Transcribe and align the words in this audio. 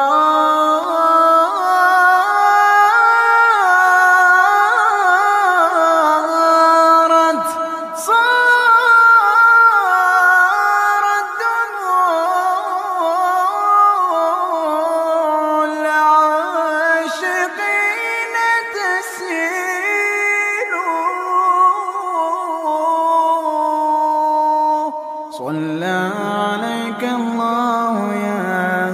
صلى 25.42 26.12
عليك 26.22 27.04
الله 27.04 28.14
يا 28.14 28.46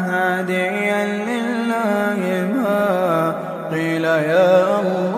هاديا 0.10 1.02
لله 1.30 2.20
ما 2.56 3.36
قيل 3.72 4.06
يا 4.06 4.80
الله. 4.80 5.17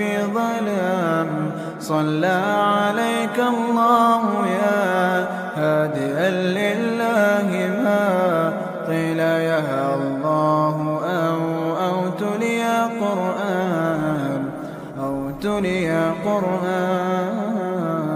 في 0.00 0.22
ظلام. 0.22 1.50
صلى 1.80 2.42
عليك 2.56 3.38
الله 3.38 4.46
يا 4.46 5.19
هاديا 5.60 6.30
لله 6.30 7.48
ما 7.84 8.04
قيل 8.88 9.18
يا 9.18 9.94
الله 9.94 10.76
أو 11.04 11.40
أو 11.86 12.08
تلي 12.10 12.62
قرآن 13.00 14.42
أو 15.00 15.30
تلي 15.42 15.90
قرآن 16.24 18.09